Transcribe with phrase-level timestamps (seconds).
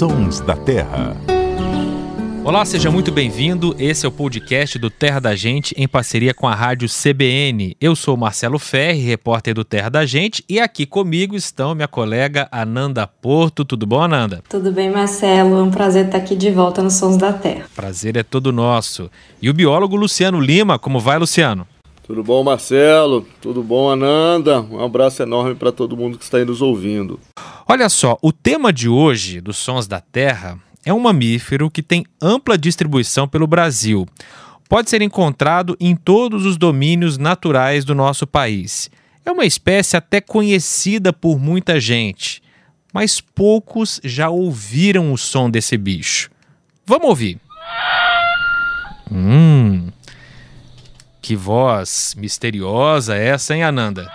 [0.00, 1.14] Sons da Terra.
[2.42, 3.76] Olá, seja muito bem-vindo.
[3.78, 7.76] Esse é o podcast do Terra da Gente em parceria com a Rádio CBN.
[7.78, 12.48] Eu sou Marcelo Ferri, repórter do Terra da Gente, e aqui comigo estão minha colega
[12.50, 13.62] Ananda Porto.
[13.62, 14.42] Tudo bom, Ananda?
[14.48, 15.58] Tudo bem, Marcelo.
[15.58, 17.66] É um prazer estar aqui de volta nos Sons da Terra.
[17.76, 19.10] Prazer é todo nosso.
[19.42, 21.68] E o biólogo Luciano Lima, como vai, Luciano?
[22.06, 23.26] Tudo bom, Marcelo?
[23.38, 24.62] Tudo bom, Ananda?
[24.62, 27.20] Um abraço enorme para todo mundo que está aí nos ouvindo.
[27.72, 32.04] Olha só, o tema de hoje dos Sons da Terra é um mamífero que tem
[32.20, 34.08] ampla distribuição pelo Brasil.
[34.68, 38.90] Pode ser encontrado em todos os domínios naturais do nosso país.
[39.24, 42.42] É uma espécie até conhecida por muita gente,
[42.92, 46.28] mas poucos já ouviram o som desse bicho.
[46.84, 47.38] Vamos ouvir.
[49.08, 49.92] Hum,
[51.22, 54.10] que voz misteriosa essa, hein, Ananda?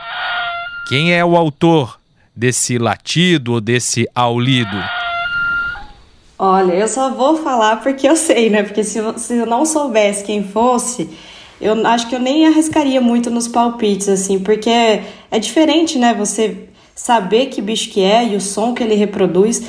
[0.89, 1.97] Quem é o autor
[2.35, 4.77] desse latido ou desse aulido?
[6.37, 8.63] Olha, eu só vou falar porque eu sei, né?
[8.63, 11.09] Porque se, se eu não soubesse quem fosse,
[11.61, 16.13] eu acho que eu nem arriscaria muito nos palpites, assim, porque é, é diferente, né?
[16.13, 19.63] Você saber que bicho que é e o som que ele reproduz.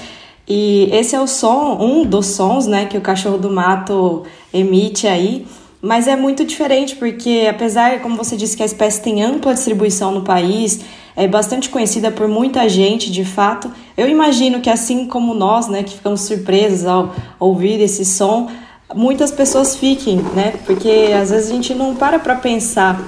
[0.48, 4.22] E esse é o som, um dos sons, né, que o cachorro do mato
[4.55, 5.44] emite aí.
[5.83, 10.12] Mas é muito diferente porque, apesar, como você disse, que a espécie tem ampla distribuição
[10.12, 10.81] no país,
[11.17, 15.83] é bastante conhecida por muita gente, de fato, eu imagino que assim como nós, né,
[15.83, 18.50] que ficamos surpresos ao ouvir esse som,
[18.95, 20.55] muitas pessoas fiquem, né?
[20.67, 23.03] Porque às vezes a gente não para para pensar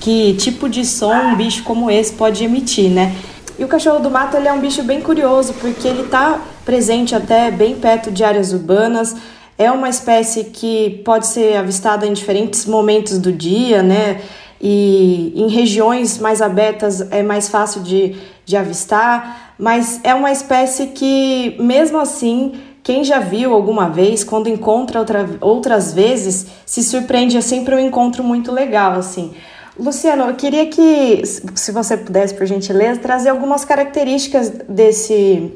[0.00, 3.14] que tipo de som um bicho como esse pode emitir, né?
[3.58, 7.14] E o cachorro do mato ele é um bicho bem curioso porque ele está presente
[7.14, 9.16] até bem perto de áreas urbanas.
[9.58, 14.20] É uma espécie que pode ser avistada em diferentes momentos do dia, né?
[14.62, 20.88] E em regiões mais abertas é mais fácil de, de avistar, mas é uma espécie
[20.88, 27.36] que, mesmo assim, quem já viu alguma vez, quando encontra outra, outras vezes, se surpreende.
[27.36, 29.32] É sempre um encontro muito legal, assim.
[29.78, 31.22] Luciano, eu queria que,
[31.54, 35.52] se você pudesse, por gentileza, trazer algumas características desse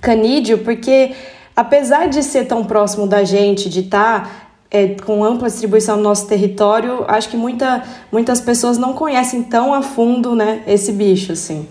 [0.00, 1.12] canídeo, porque
[1.54, 4.30] apesar de ser tão próximo da gente, de estar tá,
[4.72, 9.74] é, com ampla distribuição no nosso território, acho que muita, muitas pessoas não conhecem tão
[9.74, 11.68] a fundo né, esse bicho, assim.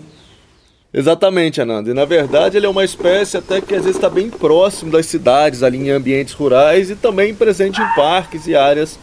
[0.94, 1.90] Exatamente, Ananda.
[1.90, 5.06] E na verdade ele é uma espécie até que às vezes está bem próximo das
[5.06, 8.98] cidades, ali em ambientes rurais e também presente em parques e áreas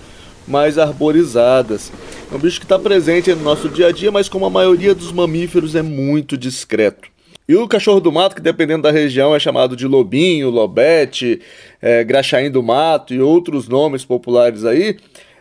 [0.47, 1.91] mais arborizadas.
[2.31, 4.95] É um bicho que está presente no nosso dia a dia, mas como a maioria
[4.95, 7.09] dos mamíferos é muito discreto.
[7.49, 11.41] E o cachorro do mato, que dependendo da região é chamado de lobinho, lobete,
[11.81, 14.97] é, graxaim do mato e outros nomes populares aí,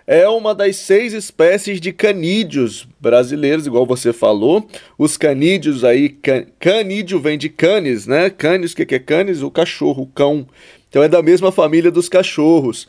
[0.07, 4.67] é uma das seis espécies de canídeos brasileiros, igual você falou.
[4.97, 8.31] Os canídeos aí, can, canídeo vem de canis, né?
[8.31, 9.43] Canis, o que, que é canis?
[9.43, 10.47] O cachorro, o cão.
[10.89, 12.89] Então é da mesma família dos cachorros.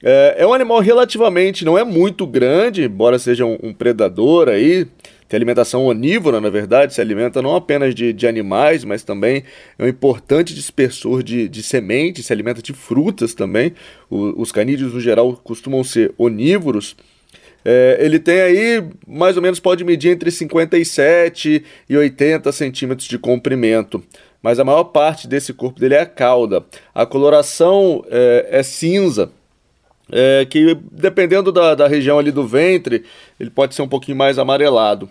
[0.00, 4.86] É, é um animal relativamente, não é muito grande, embora seja um, um predador aí,
[5.30, 9.44] tem alimentação onívora, na verdade, se alimenta não apenas de, de animais, mas também
[9.78, 13.72] é um importante dispersor de, de sementes, se alimenta de frutas também.
[14.10, 16.96] O, os canídeos, no geral, costumam ser onívoros.
[17.64, 23.16] É, ele tem aí, mais ou menos, pode medir entre 57 e 80 centímetros de
[23.16, 24.02] comprimento.
[24.42, 26.64] Mas a maior parte desse corpo dele é a cauda.
[26.92, 29.30] A coloração é, é cinza,
[30.12, 33.04] é, que dependendo da, da região ali do ventre,
[33.38, 35.08] ele pode ser um pouquinho mais amarelado.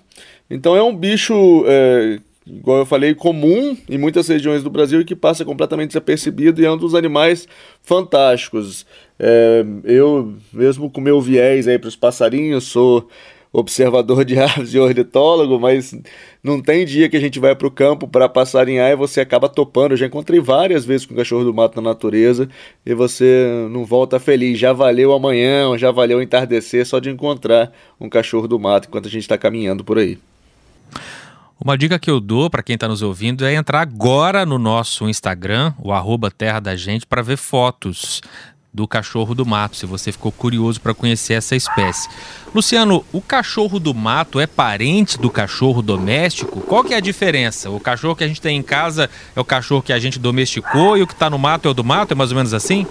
[0.49, 5.05] Então é um bicho, é, igual eu falei, comum em muitas regiões do Brasil e
[5.05, 7.47] que passa completamente desapercebido e é um dos animais
[7.83, 8.85] fantásticos.
[9.19, 13.07] É, eu, mesmo com meu viés aí para os passarinhos, sou
[13.51, 15.95] observador de aves e ornitólogo, mas
[16.43, 19.49] não tem dia que a gente vai para o campo para passarinhar e você acaba
[19.49, 19.91] topando.
[19.91, 22.47] Eu já encontrei várias vezes com cachorro do mato na natureza
[22.85, 24.57] e você não volta feliz.
[24.57, 29.11] Já valeu amanhã, já valeu entardecer só de encontrar um cachorro do mato enquanto a
[29.11, 30.17] gente está caminhando por aí.
[31.61, 35.09] Uma dica que eu dou para quem está nos ouvindo é entrar agora no nosso
[35.09, 38.21] Instagram, o arroba Terra da Gente, para ver fotos
[38.73, 42.07] do cachorro do mato, se você ficou curioso para conhecer essa espécie.
[42.53, 46.61] Luciano, o cachorro do mato é parente do cachorro doméstico?
[46.61, 47.69] Qual que é a diferença?
[47.69, 50.97] O cachorro que a gente tem em casa é o cachorro que a gente domesticou
[50.97, 52.13] e o que está no mato é o do mato?
[52.13, 52.85] É mais ou menos assim?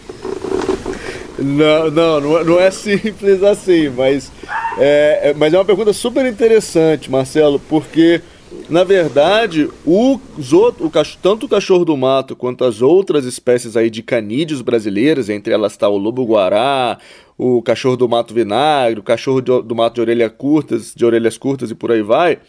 [1.38, 4.32] Não, não, não é, é simples assim, mas
[4.76, 8.20] é, é, mas é uma pergunta super interessante, Marcelo, porque
[8.68, 10.90] Na verdade, o, o,
[11.22, 15.72] tanto o cachorro do mato quanto as outras espécies aí de canídeos brasileiras, entre elas
[15.72, 16.98] está o lobo-guará,
[17.38, 21.70] o cachorro do mato vinagre, o cachorro do mato de orelhas curtas, de orelhas curtas
[21.70, 22.40] e por aí vai,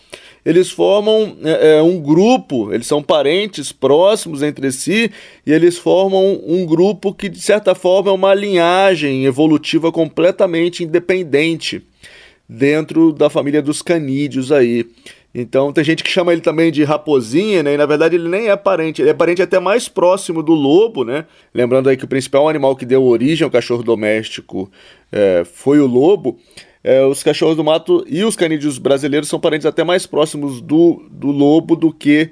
[0.45, 5.10] eles formam é, é, um grupo, eles são parentes próximos entre si
[5.45, 11.81] e eles formam um grupo que de certa forma é uma linhagem evolutiva completamente independente
[12.49, 14.87] dentro da família dos canídeos aí.
[15.33, 17.75] Então tem gente que chama ele também de raposinha, né?
[17.75, 21.03] E na verdade ele nem é parente, ele é parente até mais próximo do lobo,
[21.03, 21.25] né?
[21.53, 24.71] Lembrando aí que o principal animal que deu origem ao cachorro doméstico
[25.11, 26.39] é, foi o lobo.
[26.83, 31.05] É, os cachorros do mato e os canídeos brasileiros são parentes até mais próximos do,
[31.11, 32.31] do lobo do que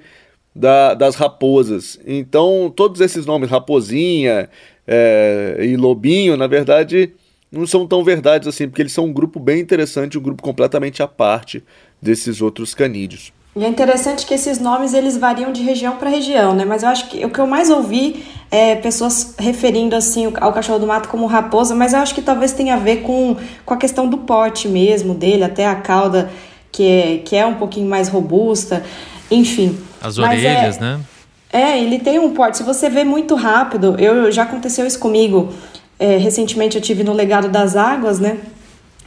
[0.55, 1.99] da, das raposas.
[2.07, 4.49] Então todos esses nomes, raposinha
[4.87, 7.13] é, e lobinho, na verdade
[7.51, 11.01] não são tão verdades assim, porque eles são um grupo bem interessante, um grupo completamente
[11.01, 11.63] à parte
[12.01, 13.31] desses outros canídeos.
[13.55, 16.63] E é interessante que esses nomes eles variam de região para região, né?
[16.63, 20.77] Mas eu acho que o que eu mais ouvi é pessoas referindo assim ao cachorro
[20.77, 23.35] do mato como raposa, mas eu acho que talvez tenha a ver com,
[23.65, 26.29] com a questão do porte mesmo dele, até a cauda
[26.71, 28.83] que é, que é um pouquinho mais robusta,
[29.31, 29.75] enfim.
[29.99, 30.99] As orelhas, é, né?
[31.51, 32.57] É, ele tem um porte.
[32.57, 35.51] Se você vê muito rápido, eu já aconteceu isso comigo.
[35.99, 38.37] É, recentemente eu tive no Legado das Águas, né?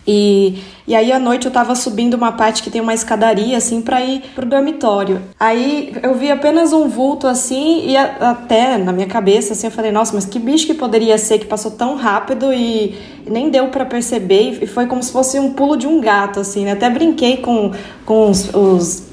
[0.07, 3.81] E, e aí à noite eu tava subindo uma parte que tem uma escadaria assim
[3.81, 5.21] para ir pro dormitório.
[5.39, 9.71] Aí eu vi apenas um vulto assim e a, até na minha cabeça assim eu
[9.71, 12.95] falei, nossa, mas que bicho que poderia ser que passou tão rápido e,
[13.27, 16.65] nem deu para perceber e foi como se fosse um pulo de um gato assim,
[16.65, 16.73] né?
[16.73, 17.71] Até brinquei com,
[18.05, 19.11] com os, os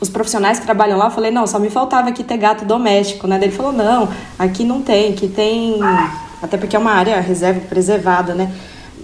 [0.00, 3.26] os profissionais que trabalham lá, eu falei, não, só me faltava aqui ter gato doméstico,
[3.26, 3.38] né?
[3.38, 4.08] Daí ele falou, não,
[4.38, 5.78] aqui não tem, aqui tem.
[6.42, 8.50] Até porque é uma área reserva preservada, né?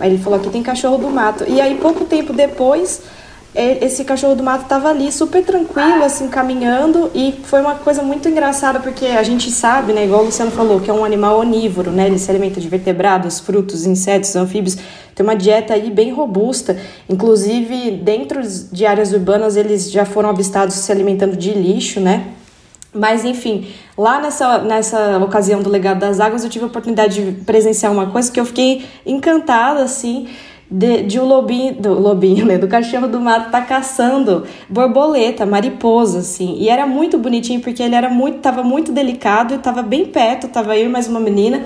[0.01, 1.45] Ele falou que tem cachorro do mato.
[1.49, 3.03] E aí, pouco tempo depois,
[3.55, 7.11] é, esse cachorro do mato estava ali super tranquilo, assim, caminhando.
[7.15, 10.81] E foi uma coisa muito engraçada, porque a gente sabe, né, igual o Luciano falou,
[10.81, 12.07] que é um animal onívoro, né?
[12.07, 14.77] Ele se alimenta de vertebrados, frutos, insetos, anfíbios.
[15.15, 16.77] Tem uma dieta aí bem robusta.
[17.09, 22.27] Inclusive, dentro de áreas urbanas, eles já foram avistados se alimentando de lixo, né?
[22.97, 27.45] Mas, enfim, lá nessa, nessa ocasião do Legado das Águas, eu tive a oportunidade de
[27.45, 30.27] presenciar uma coisa que eu fiquei encantada, assim,
[30.71, 35.47] de, de o um lobinho, do lobinho, né, do cachorro do mato tá caçando borboleta,
[35.47, 36.57] mariposa, assim.
[36.59, 40.49] E era muito bonitinho, porque ele era muito, tava muito delicado e tava bem perto,
[40.49, 41.65] tava eu e mais uma menina.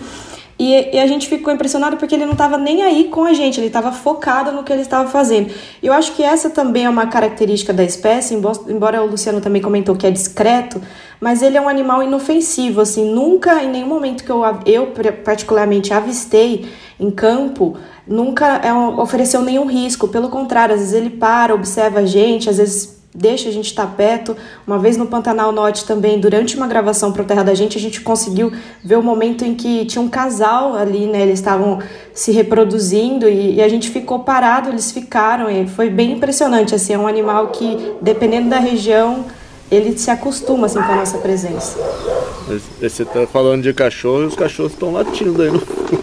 [0.61, 3.59] E, e, a gente ficou impressionado porque ele não estava nem aí com a gente,
[3.59, 5.51] ele estava focado no que ele estava fazendo.
[5.83, 9.97] Eu acho que essa também é uma característica da espécie, embora o Luciano também comentou
[9.97, 10.79] que é discreto,
[11.19, 14.89] mas ele é um animal inofensivo, assim, nunca, em nenhum momento que eu, eu
[15.25, 16.69] particularmente avistei
[17.01, 22.05] em campo, nunca é, ofereceu nenhum risco, pelo contrário, às vezes ele para, observa a
[22.05, 24.37] gente, às vezes deixa a gente estar tá perto.
[24.67, 27.81] Uma vez no Pantanal Norte também, durante uma gravação para o Terra da Gente, a
[27.81, 28.53] gente conseguiu
[28.83, 31.23] ver o momento em que tinha um casal ali, né?
[31.23, 31.81] Eles estavam
[32.15, 35.51] se reproduzindo e, e, a gente ficou parado, eles ficaram.
[35.51, 39.25] E foi bem impressionante, assim, é um animal que, dependendo da região,
[39.71, 41.79] ele se acostuma assim com a nossa presença.
[42.81, 46.03] Você está falando de cachorro e os cachorros estão latindo aí no fundo.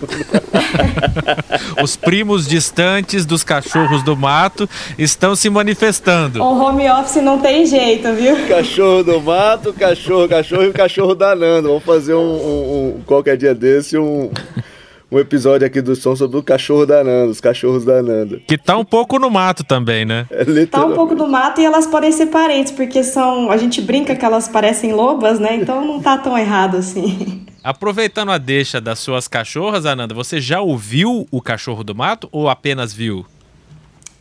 [1.84, 6.42] os primos distantes dos cachorros do mato estão se manifestando.
[6.42, 8.48] O home office não tem jeito, viu?
[8.48, 11.68] Cachorro do mato, cachorro, cachorro e o cachorro danando.
[11.68, 14.32] Vamos fazer um, um, um qualquer dia desse um
[15.12, 18.42] um episódio aqui do som sobre o cachorro da Nanda, os cachorros da Nanda.
[18.48, 20.28] Que tá um pouco no mato também, né?
[20.30, 23.50] É tá um pouco no mato e elas podem ser parentes, porque são.
[23.50, 25.56] A gente brinca que elas parecem lobas, né?
[25.56, 27.46] Então não tá tão errado assim.
[27.64, 32.48] Aproveitando a deixa das suas cachorras, Ananda, você já ouviu o cachorro do mato ou
[32.48, 33.26] apenas viu?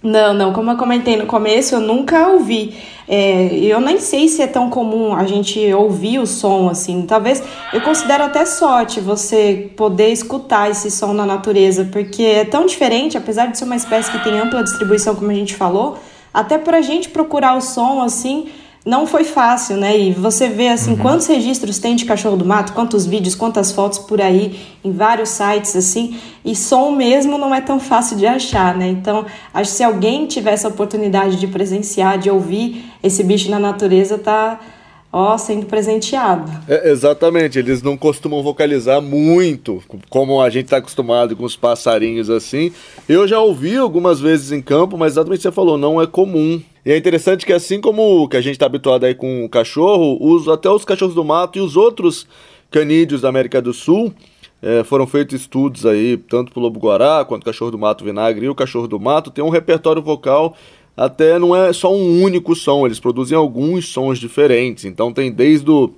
[0.06, 0.52] Não, não.
[0.52, 2.76] Como eu comentei no começo, eu nunca ouvi.
[3.08, 7.02] É, eu nem sei se é tão comum a gente ouvir o som assim.
[7.02, 12.66] Talvez eu considero até sorte você poder escutar esse som na natureza, porque é tão
[12.66, 15.98] diferente, apesar de ser uma espécie que tem ampla distribuição, como a gente falou,
[16.32, 18.46] até para a gente procurar o som assim
[18.86, 19.98] não foi fácil, né?
[19.98, 20.98] E você vê assim uhum.
[20.98, 25.30] quantos registros tem de cachorro do mato, quantos vídeos, quantas fotos por aí em vários
[25.30, 28.86] sites assim, e som mesmo não é tão fácil de achar, né?
[28.86, 33.58] Então, acho que se alguém tivesse a oportunidade de presenciar, de ouvir esse bicho na
[33.58, 34.60] natureza, tá
[35.12, 36.48] ó, sendo presenteado.
[36.68, 42.30] É, exatamente, eles não costumam vocalizar muito, como a gente está acostumado com os passarinhos
[42.30, 42.70] assim.
[43.08, 46.06] Eu já ouvi algumas vezes em campo, mas exatamente o que você falou, não é
[46.06, 46.62] comum.
[46.86, 50.18] E é interessante que assim como que a gente está habituado aí com o cachorro,
[50.20, 52.28] os, até os cachorros do mato e os outros
[52.70, 54.14] canídeos da América do Sul,
[54.62, 58.48] é, foram feitos estudos aí, tanto o lobo-guará, quanto o cachorro do mato vinagre e
[58.48, 60.56] o cachorro do mato, tem um repertório vocal
[60.96, 64.84] até não é só um único som, eles produzem alguns sons diferentes.
[64.84, 65.92] Então tem desde o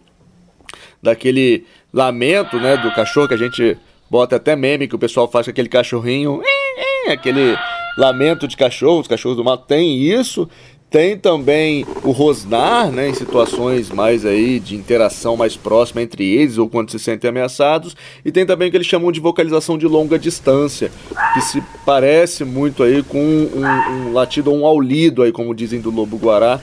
[1.02, 3.76] daquele lamento, né, do cachorro que a gente
[4.10, 6.42] bota até meme que o pessoal faz com aquele cachorrinho,
[7.06, 7.56] aquele
[7.98, 10.48] lamento de cachorro, os cachorros do mato tem isso.
[10.90, 16.56] Tem também o rosnar, né, em situações mais aí de interação mais próxima entre eles
[16.56, 19.86] ou quando se sentem ameaçados, e tem também o que eles chamam de vocalização de
[19.86, 20.90] longa distância,
[21.34, 25.78] que se parece muito aí com um, um latido ou um aulido aí, como dizem
[25.78, 26.58] do lobo guará,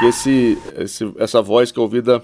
[0.00, 2.20] que esse, esse essa voz que é ouvida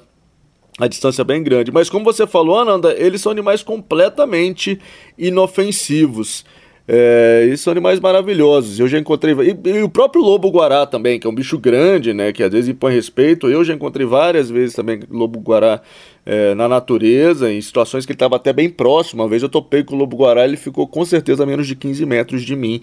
[0.78, 1.70] a distância é bem grande.
[1.70, 4.80] Mas como você falou, Ananda, eles são animais completamente
[5.16, 6.44] inofensivos.
[6.87, 8.79] É, e são animais maravilhosos.
[8.79, 9.35] Eu já encontrei.
[9.35, 12.33] E, e, o próprio lobo-guará também, que é um bicho grande, né?
[12.33, 13.49] Que às vezes impõe respeito.
[13.49, 15.81] Eu já encontrei várias vezes também lobo-guará
[16.26, 19.23] é, na natureza, em situações que ele estava até bem próximo.
[19.23, 22.05] Uma vez eu topei com o lobo-guará, ele ficou com certeza a menos de 15
[22.05, 22.81] metros de mim.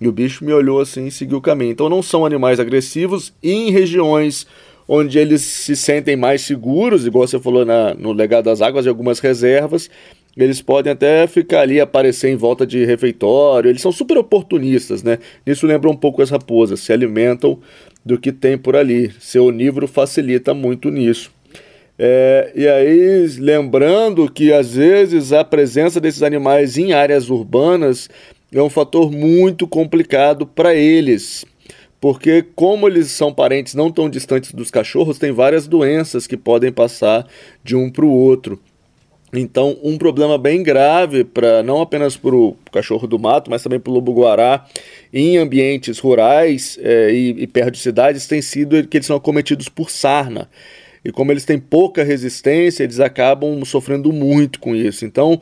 [0.00, 1.72] E o bicho me olhou assim e seguiu o caminho.
[1.72, 4.46] Então não são animais agressivos e em regiões
[4.88, 8.88] onde eles se sentem mais seguros, igual você falou na, no legado das águas, e
[8.88, 9.88] algumas reservas
[10.36, 15.18] eles podem até ficar ali, aparecer em volta de refeitório, eles são super oportunistas, né?
[15.46, 17.58] Isso lembra um pouco as raposas, se alimentam
[18.04, 19.12] do que tem por ali.
[19.20, 21.30] Ser onívoro facilita muito nisso.
[21.98, 28.08] É, e aí, lembrando que às vezes a presença desses animais em áreas urbanas
[28.52, 31.44] é um fator muito complicado para eles,
[32.00, 36.72] porque como eles são parentes não tão distantes dos cachorros, tem várias doenças que podem
[36.72, 37.26] passar
[37.62, 38.58] de um para o outro.
[39.34, 43.80] Então, um problema bem grave para não apenas para o cachorro do mato, mas também
[43.80, 44.66] para o lobo-guará
[45.10, 49.70] em ambientes rurais é, e, e, perto de cidades tem sido que eles são acometidos
[49.70, 50.50] por sarna.
[51.02, 55.06] E como eles têm pouca resistência, eles acabam sofrendo muito com isso.
[55.06, 55.40] Então,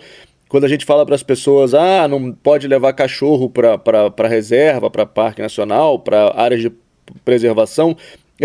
[0.49, 5.05] quando a gente fala para as pessoas, ah, não pode levar cachorro para reserva, para
[5.05, 6.73] parque nacional, para áreas de
[7.25, 7.97] preservação,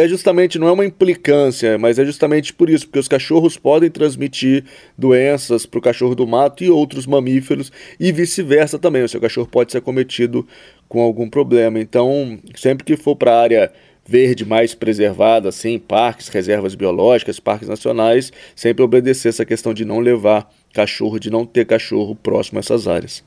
[0.02, 3.90] é justamente, não é uma implicância, mas é justamente por isso, porque os cachorros podem
[3.90, 4.66] transmitir
[4.98, 9.04] doenças para o cachorro do mato e outros mamíferos, e vice-versa também.
[9.04, 10.46] O seu cachorro pode ser cometido
[10.88, 11.80] com algum problema.
[11.80, 13.72] Então, sempre que for para a área
[14.08, 20.00] verde mais preservada, assim, parques, reservas biológicas, parques nacionais, sempre obedecer essa questão de não
[20.00, 23.24] levar cachorro, de não ter cachorro próximo a essas áreas.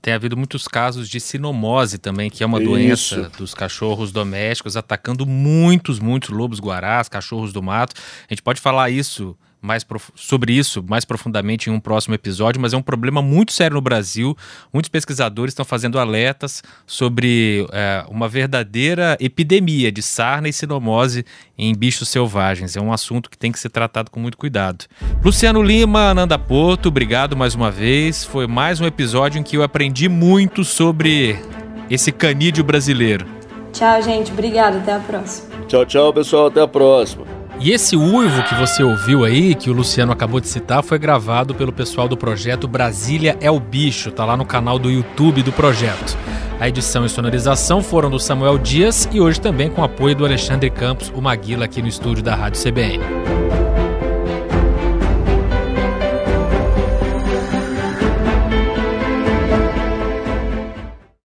[0.00, 2.70] Tem havido muitos casos de sinomose também, que é uma Isso.
[2.70, 7.94] doença dos cachorros domésticos, atacando muitos, muitos lobos guarás, cachorros do mato.
[8.28, 9.84] A gente pode falar isso mais
[10.14, 13.80] sobre isso mais profundamente em um próximo episódio, mas é um problema muito sério no
[13.80, 14.36] Brasil.
[14.72, 21.24] Muitos pesquisadores estão fazendo alertas sobre é, uma verdadeira epidemia de sarna e sinomose
[21.56, 22.76] em bichos selvagens.
[22.76, 24.84] É um assunto que tem que ser tratado com muito cuidado.
[25.24, 28.24] Luciano Lima, Ananda Porto, obrigado mais uma vez.
[28.24, 31.38] Foi mais um episódio em que eu aprendi muito sobre
[31.90, 33.26] esse canídeo brasileiro.
[33.72, 34.30] Tchau, gente.
[34.32, 34.78] Obrigado.
[34.78, 35.48] Até a próxima.
[35.66, 36.46] Tchau, tchau, pessoal.
[36.46, 37.47] Até a próxima.
[37.60, 41.54] E esse uivo que você ouviu aí, que o Luciano acabou de citar, foi gravado
[41.56, 45.50] pelo pessoal do projeto Brasília é o Bicho, tá lá no canal do YouTube do
[45.50, 46.16] projeto.
[46.60, 50.70] A edição e sonorização foram do Samuel Dias e hoje também com apoio do Alexandre
[50.70, 53.37] Campos, o Maguila aqui no estúdio da Rádio CBN.